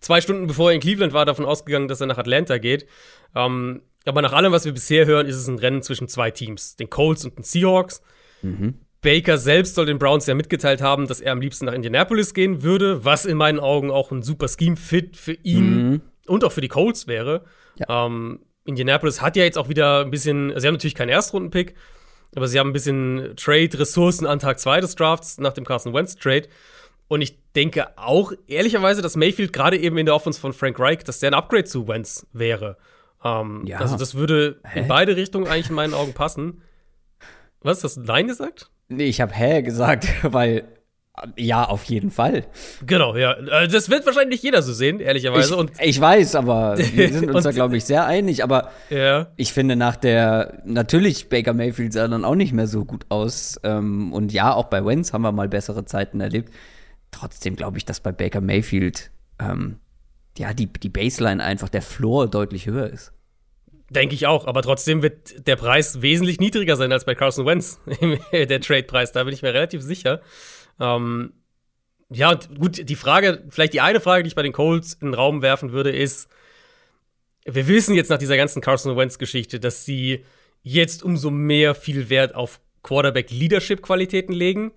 [0.00, 2.86] zwei Stunden bevor er in Cleveland war, davon ausgegangen, dass er nach Atlanta geht.
[3.34, 6.76] Ähm, aber nach allem, was wir bisher hören, ist es ein Rennen zwischen zwei Teams,
[6.76, 8.02] den Colts und den Seahawks.
[8.42, 8.74] Mhm.
[9.02, 12.62] Baker selbst soll den Browns ja mitgeteilt haben, dass er am liebsten nach Indianapolis gehen
[12.62, 16.00] würde, was in meinen Augen auch ein super Scheme-Fit für ihn mhm.
[16.26, 17.44] und auch für die Colts wäre.
[17.76, 18.06] Ja.
[18.06, 21.74] Ähm, Indianapolis hat ja jetzt auch wieder ein bisschen, sie haben natürlich keinen Erstrunden-Pick,
[22.34, 26.48] aber sie haben ein bisschen Trade-Ressourcen an Tag 2 des Drafts nach dem Carson Wentz-Trade.
[27.08, 30.98] Und ich denke auch, ehrlicherweise, dass Mayfield gerade eben in der Offense von Frank Reich,
[31.04, 32.76] dass der ein Upgrade zu Wentz wäre.
[33.24, 33.78] Ähm, Ja.
[33.78, 34.80] Also, das würde Hä?
[34.80, 36.62] in beide Richtungen eigentlich in meinen Augen passen.
[37.62, 37.82] Was?
[37.82, 38.70] Hast du Nein gesagt?
[38.88, 40.64] Nee, ich habe hä gesagt, weil
[41.36, 42.44] ja, auf jeden Fall.
[42.86, 43.32] Genau, ja.
[43.32, 45.54] Äh, Das wird wahrscheinlich nicht jeder so sehen, ehrlicherweise.
[45.54, 48.42] Ich, Und ich weiß, aber wir sind uns da, glaube ich, sehr einig.
[48.44, 49.28] Aber ja.
[49.36, 53.60] ich finde, nach der, natürlich, Baker Mayfield sah dann auch nicht mehr so gut aus.
[53.62, 56.52] Ähm, und ja, auch bei Wentz haben wir mal bessere Zeiten erlebt.
[57.10, 59.78] Trotzdem glaube ich, dass bei Baker Mayfield, ähm,
[60.38, 63.12] ja, die, die Baseline einfach, der Floor deutlich höher ist.
[63.90, 67.80] Denke ich auch, aber trotzdem wird der Preis wesentlich niedriger sein als bei Carson Wentz,
[68.32, 70.20] der Trade-Preis, da bin ich mir relativ sicher.
[70.80, 71.32] Ähm,
[72.12, 75.08] ja, und gut, die Frage, vielleicht die eine Frage, die ich bei den Colts in
[75.08, 76.28] den Raum werfen würde, ist,
[77.44, 80.24] wir wissen jetzt nach dieser ganzen Carson Wentz-Geschichte, dass sie
[80.62, 84.72] jetzt umso mehr viel Wert auf Quarterback-Leadership-Qualitäten legen.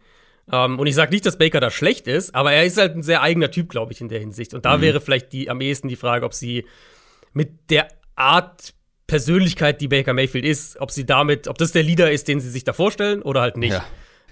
[0.52, 3.04] Ähm, und ich sage nicht, dass Baker da schlecht ist, aber er ist halt ein
[3.04, 4.54] sehr eigener Typ, glaube ich, in der Hinsicht.
[4.54, 6.66] Und da wäre vielleicht die, am ehesten die Frage, ob sie
[7.34, 8.74] mit der Art
[9.08, 12.50] Persönlichkeit, die Baker Mayfield ist, ob sie damit, ob das der Leader ist, den sie
[12.50, 13.74] sich da vorstellen oder halt nicht.
[13.74, 13.86] Ja.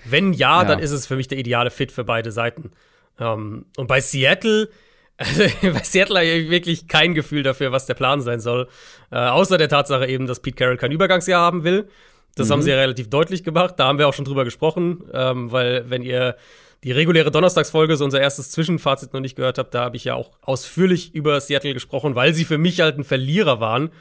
[0.05, 0.67] Wenn ja, Ja.
[0.67, 2.71] dann ist es für mich der ideale Fit für beide Seiten.
[3.19, 4.69] Ähm, und bei Seattle,
[5.17, 8.67] also bei Seattle habe ich wirklich kein Gefühl dafür, was der Plan sein soll.
[9.11, 11.87] Äh, außer der Tatsache eben, dass Pete Carroll kein Übergangsjahr haben will.
[12.35, 13.75] Das haben sie ja relativ deutlich gemacht.
[13.77, 16.37] Da haben wir auch schon drüber gesprochen, ähm, weil wenn ihr
[16.83, 20.15] die reguläre Donnerstagsfolge, so unser erstes Zwischenfazit noch nicht gehört habt, da habe ich ja
[20.15, 23.91] auch ausführlich über Seattle gesprochen, weil sie für mich halt ein Verlierer waren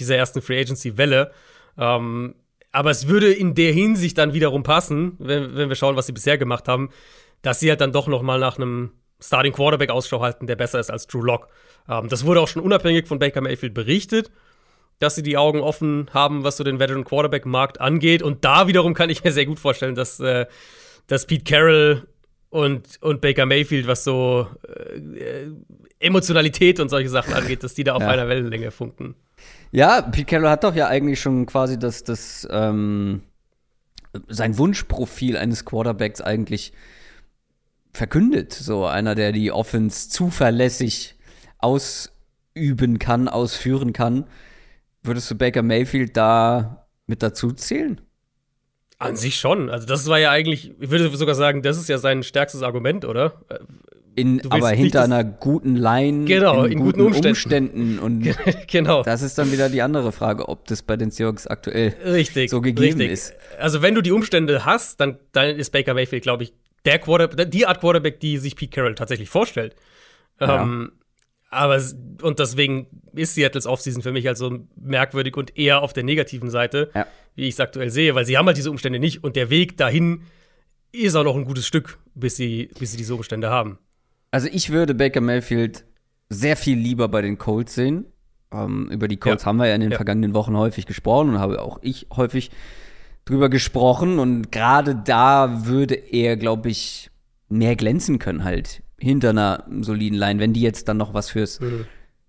[0.00, 1.30] dieser ersten Free Agency Welle.
[1.78, 2.34] Ähm,
[2.76, 6.12] aber es würde in der Hinsicht dann wiederum passen, wenn, wenn wir schauen, was sie
[6.12, 6.90] bisher gemacht haben,
[7.40, 10.78] dass sie halt dann doch noch mal nach einem Starting Quarterback Ausschau halten, der besser
[10.78, 11.48] ist als Drew Lock.
[11.88, 14.30] Ähm, das wurde auch schon unabhängig von Baker Mayfield berichtet,
[14.98, 18.20] dass sie die Augen offen haben, was so den Veteran Quarterback Markt angeht.
[18.20, 20.44] Und da wiederum kann ich mir sehr gut vorstellen, dass, äh,
[21.06, 22.06] dass Pete Carroll
[22.50, 25.48] und, und Baker Mayfield, was so äh,
[25.98, 28.08] Emotionalität und solche Sachen angeht, dass die da auf Ja.
[28.10, 29.14] einer Wellenlänge funken.
[29.72, 33.22] Ja, Pete Carroll hat doch ja eigentlich schon quasi das, das ähm,
[34.28, 36.72] sein Wunschprofil eines Quarterbacks eigentlich
[37.92, 38.52] verkündet.
[38.52, 41.14] So einer, der die Offense zuverlässig
[41.58, 44.26] ausüben kann, ausführen kann.
[45.02, 48.00] Würdest du Baker Mayfield da mit dazu zählen?
[48.98, 49.68] An sich schon.
[49.68, 53.04] Also, das war ja eigentlich, ich würde sogar sagen, das ist ja sein stärkstes Argument,
[53.04, 53.34] oder?
[54.14, 57.28] In, aber hinter einer guten Line, Genau, in guten Umständen.
[57.28, 57.98] Umständen.
[57.98, 58.34] Und
[58.66, 59.02] genau.
[59.02, 62.48] das ist dann wieder die andere Frage, ob das bei den Seahawks aktuell Richtig.
[62.48, 63.10] so gegeben richtig.
[63.10, 63.34] ist.
[63.58, 66.54] Also, wenn du die Umstände hast, dann, dann ist Baker Mayfield, glaube ich,
[66.86, 69.74] der Quarterback, die Art Quarterback, die sich Pete Carroll tatsächlich vorstellt.
[70.40, 70.62] Ja.
[70.62, 70.92] Ähm,
[71.50, 71.80] aber,
[72.22, 76.50] und deswegen ist Seattles Offseason für mich halt so merkwürdig und eher auf der negativen
[76.50, 77.06] Seite, Ja.
[77.34, 79.76] wie ich es aktuell sehe, weil sie haben halt diese Umstände nicht und der Weg
[79.76, 80.22] dahin
[80.92, 83.78] ist auch noch ein gutes Stück, bis sie, bis sie diese Umstände haben.
[84.30, 85.84] Also ich würde Baker Mayfield
[86.28, 88.06] sehr viel lieber bei den Colts sehen.
[88.52, 89.46] Ähm, über die Colts Ja.
[89.48, 89.96] haben wir ja in den Ja.
[89.96, 92.50] vergangenen Wochen häufig gesprochen und habe auch ich häufig
[93.24, 94.18] drüber gesprochen.
[94.18, 97.10] Und gerade da würde er, glaube ich,
[97.48, 101.60] mehr glänzen können halt hinter einer soliden Line, wenn die jetzt dann noch was fürs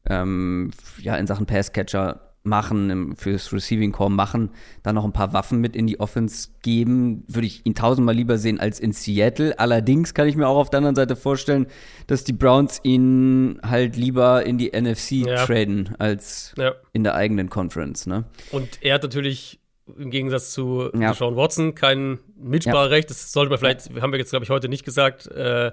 [0.09, 4.51] ähm, ja, in Sachen Passcatcher machen, im- fürs Receiving Core machen,
[4.81, 8.37] dann noch ein paar Waffen mit in die Offense geben, würde ich ihn tausendmal lieber
[8.37, 9.59] sehen als in Seattle.
[9.59, 11.67] Allerdings kann ich mir auch auf der anderen Seite vorstellen,
[12.07, 15.45] dass die Browns ihn halt lieber in die NFC Ja.
[15.45, 16.73] traden als Ja.
[16.93, 18.23] in der eigenen Conference, ne?
[18.51, 19.59] Und er hat natürlich
[19.97, 21.13] im Gegensatz zu Ja.
[21.13, 23.09] Sean Watson kein Mitspracherecht.
[23.09, 25.71] Das sollte man vielleicht, haben wir jetzt, glaube ich, heute nicht gesagt, äh,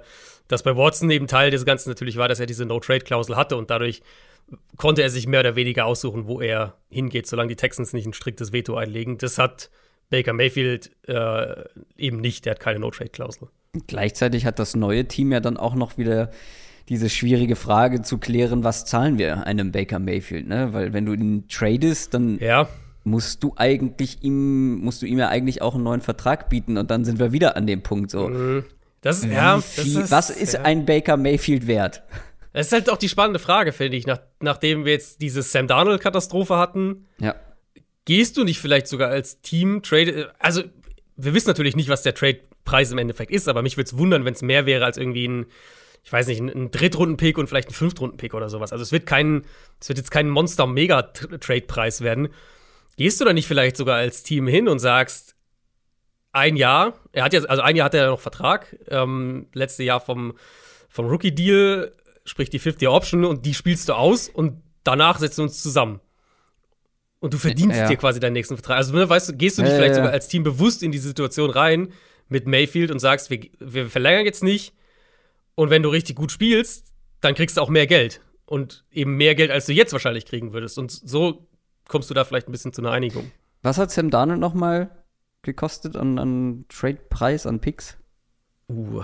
[0.49, 3.71] dass bei Watson eben Teil des Ganzen natürlich war, dass er diese No-Trade-Klausel hatte und
[3.71, 4.03] dadurch
[4.77, 8.13] konnte er sich mehr oder weniger aussuchen, wo er hingeht, solange die Texans nicht ein
[8.13, 9.17] striktes Veto einlegen.
[9.19, 9.71] Das hat
[10.11, 11.65] Baker Mayfield äh,
[11.97, 12.45] eben nicht.
[12.45, 13.49] Der hat keine No-Trade-Klausel.
[13.87, 16.31] Gleichzeitig hat das neue Team ja dann auch noch wieder
[16.91, 20.73] diese schwierige Frage zu klären, was zahlen wir einem Baker Mayfield, ne?
[20.73, 22.69] Weil wenn du ihn tradest, dann Ja,
[23.05, 26.91] musst du eigentlich ihm, musst du ihm ja eigentlich auch einen neuen Vertrag bieten und
[26.91, 28.31] dann sind wir wieder an dem Punkt so.
[29.05, 30.63] Das, Wie ja, das ist, was ist ja.
[30.63, 32.03] ein Baker Mayfield wert?
[32.55, 35.67] Das ist halt auch die spannende Frage, finde ich, nach, nachdem wir jetzt diese Sam
[35.67, 37.05] Darnold-Katastrophe hatten.
[37.19, 37.35] Ja.
[38.07, 40.33] Gehst du nicht vielleicht sogar als Team Trade?
[40.39, 40.63] Also,
[41.17, 44.25] wir wissen natürlich nicht, was der Trade-Preis im Endeffekt ist, aber mich würde es wundern,
[44.25, 45.47] wenn es mehr wäre als irgendwie ein,
[46.03, 48.73] ich weiß nicht, ein, ein Drittrunden-Pick und vielleicht ein Fünftrunden-Pick oder sowas.
[48.73, 49.43] Also, es wird kein,
[49.83, 52.29] es wird jetzt kein Monster-Mega-Trade-Preis werden.
[52.97, 55.34] Gehst du da nicht vielleicht sogar als Team hin und sagst,
[56.35, 60.01] ein Jahr, er hat jetzt, also ein Jahr hat er noch Vertrag, ähm, letzte Jahr
[60.01, 60.35] vom,
[60.89, 61.93] vom Rookie-Deal
[62.25, 66.01] sprich die 50 Option, und die spielst du aus und danach setzen wir uns zusammen.
[67.21, 67.89] Und du verdienst ja.
[67.89, 68.77] dir quasi deinen nächsten Vertrag.
[68.77, 69.97] Also, ne, weißt du, gehst du nicht ja, vielleicht ja.
[69.97, 71.93] sogar als Team bewusst in die Situation rein
[72.29, 74.75] mit Mayfield und sagst, wir, wir verlängern jetzt nicht.
[75.55, 78.21] Und wenn du richtig gut spielst, dann kriegst du auch mehr Geld.
[78.45, 80.79] Und eben mehr Geld, als du jetzt wahrscheinlich kriegen würdest.
[80.79, 81.47] Und so
[81.89, 83.31] kommst du da vielleicht ein bisschen zu einer Einigung.
[83.63, 84.91] Was hat Sam Darnold noch mal
[85.45, 87.97] gekostet an, an Trade-Preis, an Picks?
[88.69, 89.03] Uh,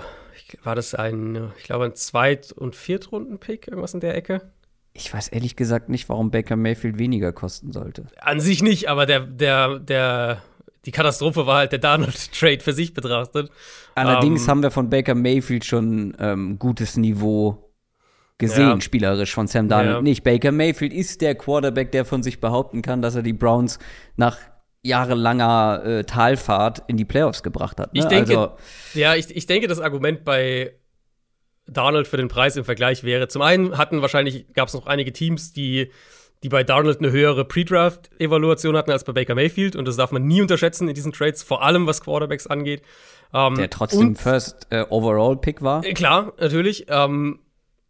[0.63, 4.51] war das ein, ich glaube, ein Zweit- und Viertrunden-Pick, irgendwas in der Ecke?
[4.93, 8.07] Ich weiß ehrlich gesagt nicht, warum Baker Mayfield weniger kosten sollte.
[8.19, 10.41] An sich nicht, aber der, der, der,
[10.85, 13.49] die Katastrophe war halt der Darnold-Trade für sich betrachtet.
[13.95, 17.71] Allerdings ähm, haben wir von Baker Mayfield schon ähm, gutes Niveau
[18.37, 18.81] gesehen, ja.
[18.81, 20.01] spielerisch von Sam Darnold ja.
[20.01, 20.23] nicht.
[20.23, 23.79] Baker Mayfield ist der Quarterback, der von sich behaupten kann, dass er die Browns
[24.17, 24.37] nach
[24.83, 27.93] jahrelanger äh, Talfahrt in die Playoffs gebracht hat.
[27.93, 27.99] Ne?
[27.99, 28.55] Ich denke, also,
[28.93, 30.73] ja, ich, ich denke, das Argument bei
[31.67, 33.27] Darnold für den Preis im Vergleich wäre.
[33.27, 35.91] Zum einen hatten wahrscheinlich, gab es noch einige Teams, die,
[36.43, 39.75] die bei Darnold eine höhere Pre-Draft-Evaluation hatten als bei Baker Mayfield.
[39.75, 42.81] Und das darf man nie unterschätzen in diesen Trades, vor allem was Quarterbacks angeht.
[43.33, 45.85] Ähm, Der trotzdem First äh, Overall-Pick war.
[45.85, 46.87] Äh, klar, natürlich.
[46.89, 47.39] Ähm,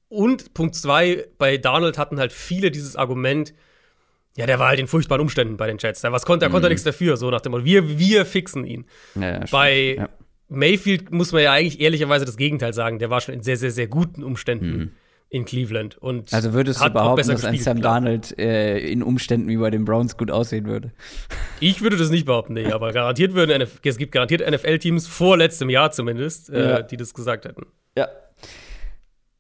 [0.09, 3.53] und Punkt zwei, bei Darnold hatten halt viele dieses Argument,
[4.37, 6.01] ja, der war halt in furchtbaren Umständen bei den Jets.
[6.01, 6.71] Da, was konnte, er konnte mhm.
[6.71, 8.85] nichts dafür, so nach dem Motto, wir, wir fixen ihn.
[9.15, 10.09] Ja, ja, bei ja.
[10.47, 12.99] Mayfield muss man ja eigentlich ehrlicherweise das Gegenteil sagen.
[12.99, 14.91] Der war schon in sehr, sehr, sehr guten Umständen mhm.
[15.29, 15.97] in Cleveland.
[15.97, 19.83] Und also würdest du behaupten, dass ein Sam Darnold äh, in Umständen wie bei den
[19.83, 20.91] Browns gut aussehen würde?
[21.63, 25.69] Ich würde das nicht behaupten, nee, aber garantiert würden es gibt garantiert NFL-Teams vor letztem
[25.69, 27.67] Jahr zumindest, äh, die das gesagt hätten.
[27.95, 28.07] Ja.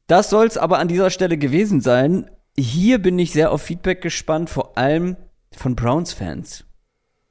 [0.05, 2.29] Das soll es aber an dieser Stelle gewesen sein.
[2.57, 5.17] Hier bin ich sehr auf Feedback gespannt, vor allem
[5.53, 6.65] von Browns-Fans.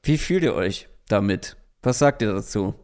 [0.03, 1.57] Wie fühlt ihr euch damit?
[1.83, 2.75] Was sagt ihr dazu?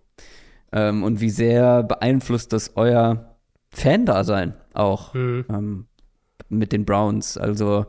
[0.72, 3.36] Ähm, und wie sehr beeinflusst das euer
[3.70, 5.44] Fan-Dasein auch mhm.
[5.48, 5.86] ähm,
[6.48, 7.38] mit den Browns?
[7.38, 7.86] Also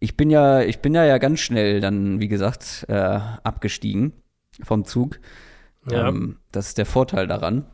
[0.00, 4.12] ich bin ja, ich bin ja, ja ganz schnell dann, wie gesagt, äh, abgestiegen
[4.62, 5.18] vom Zug.
[5.90, 6.08] Ja.
[6.08, 7.66] Ähm, das ist der Vorteil daran.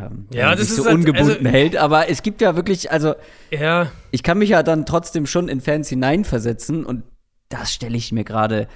[0.00, 3.14] Ähm, ja, das ist so halt, ungebunden also, hält, aber es gibt ja wirklich, also
[3.50, 3.90] ja.
[4.10, 7.02] ich kann mich ja dann trotzdem schon in Fans hineinversetzen und
[7.48, 8.68] das stelle ich mir gerade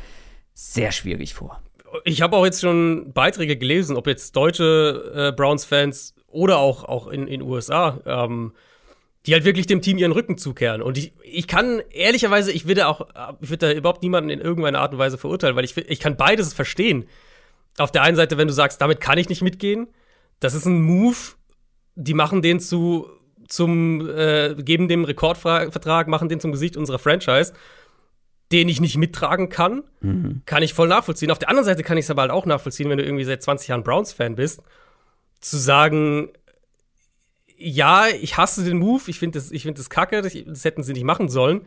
[0.55, 1.61] sehr schwierig vor
[2.05, 7.07] ich habe auch jetzt schon Beiträge gelesen, ob jetzt deutsche äh, Browns-Fans oder auch, auch
[7.07, 8.53] in den USA, ähm,
[9.27, 10.83] die halt wirklich dem Team ihren Rücken zukehren.
[10.83, 13.07] Und ich, ich kann ehrlicherweise, ich würde auch,
[13.41, 16.17] ich würde da überhaupt niemanden in irgendeiner Art und Weise verurteilen, weil ich, ich kann
[16.17, 17.07] beides verstehen.
[17.79, 19.89] Auf der einen Seite, wenn du sagst, damit kann ich nicht mitgehen,
[20.41, 21.17] das ist ein Move,
[21.95, 23.09] die machen den zu,
[23.49, 27.53] zum, äh, geben dem Rekordvertrag, machen den zum Gesicht unserer Franchise
[28.53, 30.43] den ich nicht mittragen kann, mhm.
[30.47, 31.31] kann ich voll nachvollziehen.
[31.31, 33.43] Auf der anderen Seite kann ich es aber halt auch nachvollziehen, wenn du irgendwie seit
[33.43, 34.63] 20 Jahren Browns-Fan bist,
[35.41, 36.29] zu sagen,
[37.57, 40.93] ja, ich hasse den Move, ich finde das, find das kacke, das, das, hätten sie
[40.93, 41.63] nicht machen sollen.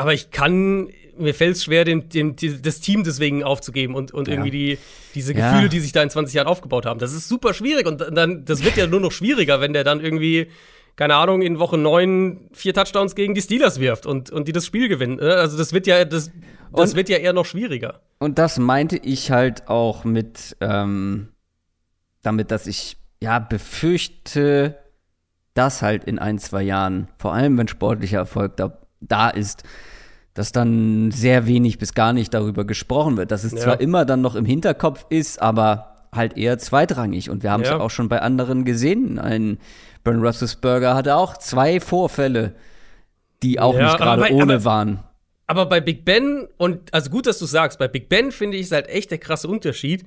[0.00, 4.28] Aber ich kann, mir fällt es schwer, den, den, das Team deswegen aufzugeben und, und
[4.28, 4.32] ja.
[4.32, 4.78] irgendwie die,
[5.14, 5.68] diese Gefühle, ja.
[5.68, 6.98] die sich da in 20 Jahren aufgebaut haben.
[6.98, 10.00] Das ist super schwierig und dann, das wird ja nur noch schwieriger, wenn der dann
[10.00, 10.46] irgendwie
[10.96, 14.64] keine Ahnung, in Woche 9 vier Touchdowns gegen die Steelers wirft und, und die das
[14.64, 15.16] Spiel gewinnen.
[15.16, 15.34] Ne?
[15.34, 16.30] Also das wird ja, das,
[16.72, 18.00] das wird ja eher noch schwieriger.
[18.20, 21.28] Und das meinte ich halt auch mit, ähm,
[22.22, 24.78] damit, dass ich ja befürchte,
[25.52, 29.64] dass halt in ein, zwei Jahren, vor allem wenn sportlicher Erfolg da, da ist,
[30.34, 33.30] dass dann sehr wenig bis gar nicht darüber gesprochen wird.
[33.30, 33.58] Dass es ja.
[33.58, 37.30] zwar immer dann noch im Hinterkopf ist, aber halt eher zweitrangig.
[37.30, 37.78] Und wir haben es ja.
[37.78, 39.18] auch schon bei anderen gesehen.
[39.18, 39.58] Ein
[40.04, 42.54] Ben Roethlisberger hatte auch zwei Vorfälle,
[43.42, 45.02] die auch ja, nicht gerade ohne aber, waren.
[45.46, 48.66] Aber bei Big Ben und also gut, dass du sagst, bei Big Ben finde ich
[48.66, 50.04] es halt echt der krasse Unterschied.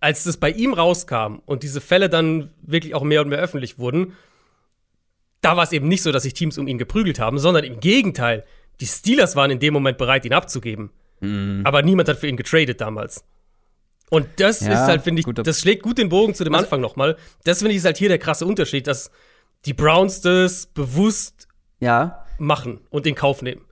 [0.00, 3.78] Als das bei ihm rauskam und diese Fälle dann wirklich auch mehr und mehr öffentlich
[3.78, 4.14] wurden,
[5.44, 7.80] da war es eben nicht so, dass sich Teams um ihn geprügelt haben, sondern im
[7.80, 8.44] Gegenteil.
[8.80, 10.90] Die Steelers waren in dem Moment bereit, ihn abzugeben.
[11.20, 11.62] Mhm.
[11.64, 13.24] Aber niemand hat für ihn getradet damals.
[14.10, 16.64] Und das ja, ist halt, finde ich, das schlägt gut den Bogen zu dem also,
[16.66, 17.16] Anfang nochmal.
[17.44, 19.10] Das finde ich ist halt hier der krasse Unterschied, dass
[19.64, 21.48] die Browns das bewusst
[21.80, 22.24] ja.
[22.38, 23.62] machen und in Kauf nehmen.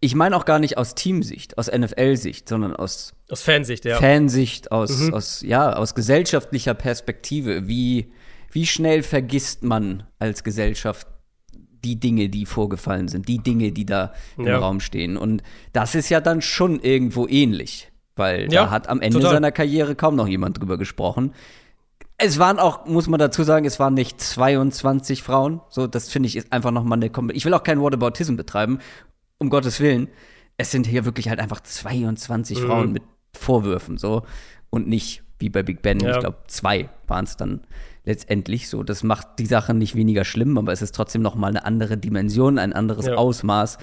[0.00, 3.98] Ich meine auch gar nicht aus Teamsicht, aus NFL-Sicht, sondern aus aus Fansicht, ja.
[3.98, 5.14] Fansicht, aus, mhm.
[5.14, 7.68] aus, ja, aus gesellschaftlicher Perspektive.
[7.68, 8.10] Wie,
[8.50, 11.06] wie schnell vergisst man als Gesellschaft
[11.84, 14.58] die Dinge, die vorgefallen sind, die Dinge, die da im ja.
[14.58, 15.16] Raum stehen.
[15.16, 17.90] Und das ist ja dann schon irgendwo ähnlich.
[18.16, 19.34] Weil ja, da hat am Ende total.
[19.34, 21.32] seiner Karriere kaum noch jemand drüber gesprochen.
[22.16, 25.60] Es waren auch, muss man dazu sagen, es waren nicht 22 Frauen.
[25.68, 28.34] So, das finde ich ist einfach noch mal eine Kom Ich will auch keinen Whataboutism
[28.34, 28.80] betreiben,
[29.38, 30.08] um Gottes Willen.
[30.56, 32.66] Es sind hier wirklich halt einfach 22 mhm.
[32.66, 34.24] Frauen mit Vorwürfen, so.
[34.68, 36.00] Und nicht wie bei Big Ben.
[36.00, 36.14] Ja.
[36.14, 37.60] Ich glaube, zwei waren es dann
[38.08, 38.82] letztendlich so.
[38.82, 41.96] Das macht die Sache nicht weniger schlimm, aber es ist trotzdem noch mal eine andere
[41.96, 43.14] Dimension, ein anderes Ja.
[43.14, 43.78] Ausmaß.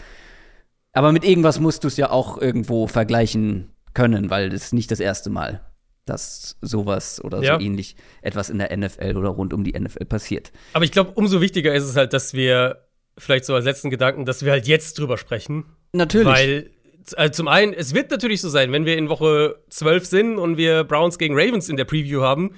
[0.91, 4.99] Aber mit irgendwas musst du es ja auch irgendwo vergleichen können, weil ist nicht das
[4.99, 5.61] erste Mal,
[6.05, 7.55] dass sowas oder Ja.
[7.55, 10.51] so ähnlich etwas in der NFL oder rund um die NFL passiert.
[10.73, 14.25] Aber ich glaube, umso wichtiger ist es halt, dass wir vielleicht so als letzten Gedanken,
[14.25, 15.65] dass wir halt jetzt drüber sprechen.
[15.93, 16.27] Natürlich.
[16.27, 16.69] Weil
[17.15, 20.57] also zum einen, es wird natürlich so sein, wenn wir in Woche 12 sind und
[20.57, 22.55] wir Browns gegen Ravens in der Preview haben,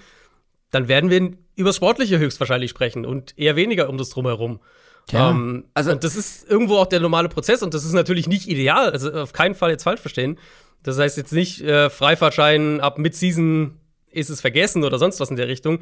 [0.71, 4.59] dann werden wir über Sportliche höchstwahrscheinlich sprechen und eher weniger um das Drumherum.
[5.07, 7.93] Tja, ähm, also- also und das ist irgendwo auch der normale Prozess und das ist
[7.93, 10.37] natürlich nicht ideal, also auf keinen Fall jetzt falsch verstehen.
[10.83, 13.77] Das heißt jetzt nicht äh, Freifahrtschein ab Mid-Season
[14.11, 15.79] ist es vergessen oder sonst was in der Richtung.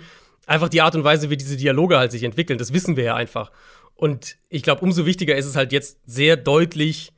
[0.47, 3.15] Einfach die Art und Weise, wie diese Dialoge halt sich entwickeln, das wissen wir ja
[3.15, 3.51] einfach.
[3.95, 7.13] Und ich glaube, umso wichtiger ist es halt jetzt sehr deutlich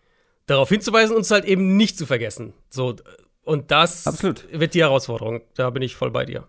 [0.46, 2.54] darauf hinzuweisen und es halt eben nicht zu vergessen.
[2.70, 2.96] So
[3.44, 4.46] und das Absolut.
[4.52, 5.42] wird die Herausforderung.
[5.56, 6.48] Da bin ich voll bei dir.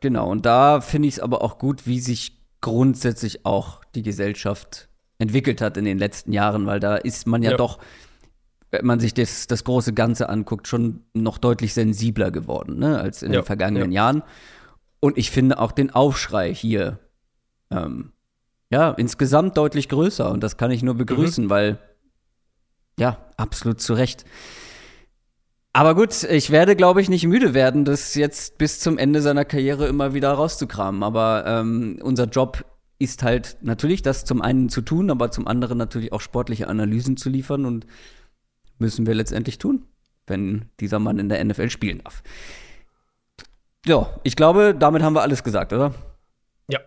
[0.00, 4.88] Genau, und da finde ich es aber auch gut, wie sich grundsätzlich auch die Gesellschaft
[5.18, 7.56] entwickelt hat in den letzten Jahren, weil da ist man ja, Ja.
[7.56, 7.78] doch,
[8.70, 13.22] wenn man sich das, das große Ganze anguckt, schon noch deutlich sensibler geworden, ne, als
[13.22, 14.02] in Ja, den vergangenen ja.
[14.04, 14.22] Jahren.
[15.00, 16.98] Und ich finde auch den Aufschrei hier,
[17.70, 18.12] ähm,
[18.70, 20.30] ja, insgesamt deutlich größer.
[20.30, 21.50] Und das kann ich nur begrüßen, Mhm.
[21.50, 21.78] weil,
[22.98, 24.24] ja, absolut zu Recht.
[25.78, 29.44] Aber gut, ich werde, glaube ich, nicht müde werden, das jetzt bis zum Ende seiner
[29.44, 31.04] Karriere immer wieder rauszukramen.
[31.04, 32.64] Aber ähm, unser Job
[32.98, 37.16] ist halt natürlich das zum einen zu tun, aber zum anderen natürlich auch sportliche Analysen
[37.16, 37.86] zu liefern und
[38.80, 39.84] müssen wir letztendlich tun,
[40.26, 42.24] wenn dieser Mann in der NFL spielen darf.
[43.86, 45.94] Ja, ich glaube, damit haben wir alles gesagt, oder?
[46.68, 46.80] Ja.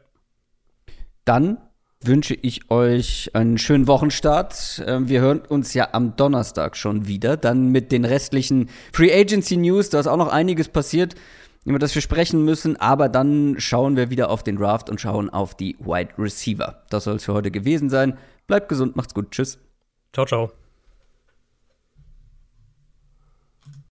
[1.23, 1.59] Dann
[2.03, 4.83] wünsche ich euch einen schönen Wochenstart.
[4.85, 7.37] Ähm, Wir hören uns ja am Donnerstag schon wieder.
[7.37, 9.89] Dann mit den restlichen Free Agency News.
[9.89, 11.15] Da ist auch noch einiges passiert,
[11.65, 12.77] über das wir sprechen müssen.
[12.77, 16.83] Aber dann schauen wir wieder auf den Draft und schauen auf die Wide Receiver.
[16.89, 18.17] Das soll es für heute gewesen sein.
[18.47, 19.31] Bleibt gesund, macht's gut.
[19.31, 19.59] Tschüss.
[20.13, 20.60] Ciao, ciao.